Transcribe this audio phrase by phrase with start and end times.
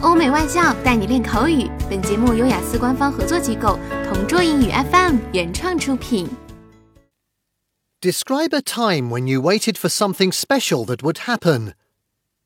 [0.00, 1.69] 欧美外教带你练口语。
[1.89, 6.27] 本节目由雅思官方合作机构同桌英语 FM 原创出品。
[8.01, 11.73] Describe a time when you waited for something special that would happen.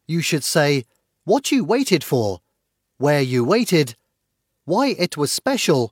[0.06, 0.86] You should say
[1.24, 2.40] what you waited for,
[2.98, 3.94] where you waited,
[4.66, 5.92] why it was special,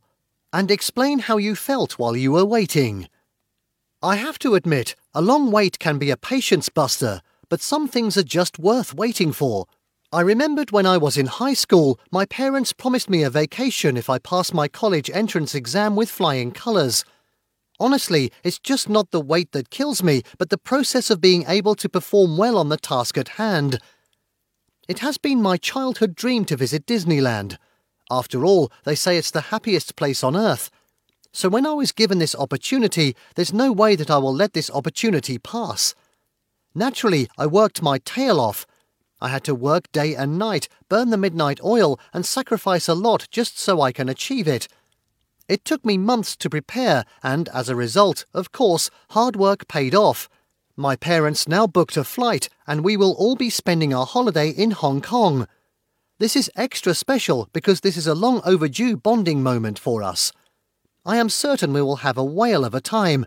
[0.51, 3.07] and explain how you felt while you were waiting.
[4.01, 8.17] I have to admit, a long wait can be a patience buster, but some things
[8.17, 9.65] are just worth waiting for.
[10.13, 14.11] I remembered when I was in high school, my parents promised me a vacation if
[14.11, 17.03] I passed my college entrance exam with flying colours.
[17.79, 21.73] Honestly, it's just not the wait that kills me, but the process of being able
[21.73, 23.79] to perform well on the task at hand.
[24.87, 27.57] It has been my childhood dream to visit Disneyland.
[28.11, 30.69] After all, they say it's the happiest place on earth.
[31.31, 34.69] So when I was given this opportunity, there's no way that I will let this
[34.69, 35.95] opportunity pass.
[36.75, 38.67] Naturally, I worked my tail off.
[39.23, 43.29] I had to work day and night, burn the midnight oil, and sacrifice a lot
[43.31, 44.67] just so I can achieve it.
[45.47, 49.95] It took me months to prepare, and as a result, of course, hard work paid
[49.95, 50.27] off.
[50.75, 54.71] My parents now booked a flight, and we will all be spending our holiday in
[54.71, 55.47] Hong Kong.
[56.19, 60.33] This is extra special because this is a long overdue bonding moment for us.
[61.05, 63.25] I am certain we will have a whale of a time.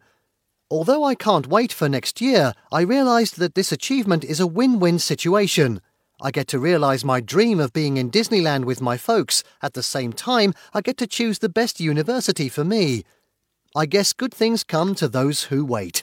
[0.68, 4.80] Although I can't wait for next year, I realised that this achievement is a win
[4.80, 5.80] win situation.
[6.20, 9.44] I get to realise my dream of being in Disneyland with my folks.
[9.62, 13.04] At the same time, I get to choose the best university for me.
[13.76, 16.02] I guess good things come to those who wait.